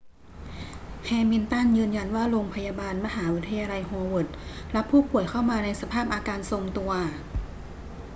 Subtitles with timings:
[1.05, 4.29] แฮมิลตันยืนยันว่าโรงพยาบาลมหาวิทยาลัยโฮเวิร์ด
[4.75, 6.91] รับผู้ป่วยเข้ามาในสภาพอาการทรงตัว